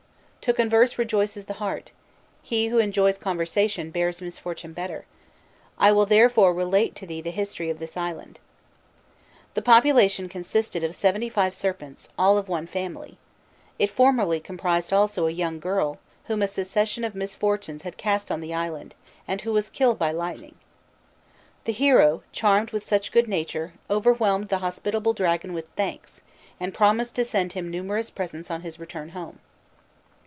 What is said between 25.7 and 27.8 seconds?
thanks, and promised to send him